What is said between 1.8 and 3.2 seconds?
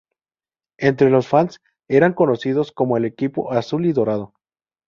eran conocidos como el